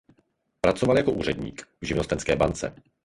[0.61, 2.75] Pracoval jako úředník v Živnostenské bance.